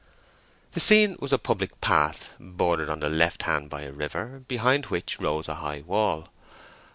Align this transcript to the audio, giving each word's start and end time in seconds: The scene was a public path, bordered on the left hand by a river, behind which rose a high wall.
The 0.71 0.79
scene 0.79 1.15
was 1.19 1.31
a 1.31 1.37
public 1.37 1.79
path, 1.79 2.33
bordered 2.39 2.89
on 2.89 3.01
the 3.01 3.07
left 3.11 3.43
hand 3.43 3.69
by 3.69 3.83
a 3.83 3.91
river, 3.91 4.43
behind 4.47 4.87
which 4.87 5.19
rose 5.19 5.47
a 5.47 5.53
high 5.53 5.83
wall. 5.85 6.29